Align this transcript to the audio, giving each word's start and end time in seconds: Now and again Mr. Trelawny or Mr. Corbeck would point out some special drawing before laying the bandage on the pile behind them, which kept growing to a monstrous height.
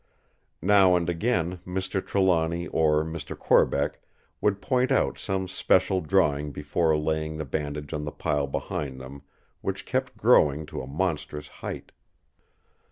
Now 0.63 0.95
and 0.95 1.07
again 1.11 1.59
Mr. 1.63 2.03
Trelawny 2.03 2.65
or 2.69 3.03
Mr. 3.03 3.37
Corbeck 3.37 3.99
would 4.41 4.59
point 4.59 4.91
out 4.91 5.19
some 5.19 5.47
special 5.47 6.01
drawing 6.01 6.51
before 6.51 6.97
laying 6.97 7.37
the 7.37 7.45
bandage 7.45 7.93
on 7.93 8.03
the 8.03 8.11
pile 8.11 8.47
behind 8.47 8.99
them, 8.99 9.21
which 9.61 9.85
kept 9.85 10.17
growing 10.17 10.65
to 10.65 10.81
a 10.81 10.87
monstrous 10.87 11.47
height. 11.49 11.91